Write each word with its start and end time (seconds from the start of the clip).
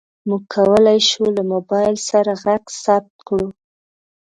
موږ 0.27 0.41
کولی 0.53 0.99
شو 1.09 1.23
له 1.35 1.43
موبایل 1.53 1.95
سره 2.09 2.31
غږ 2.43 2.63
ثبت 2.83 3.15
کړو. 3.27 3.47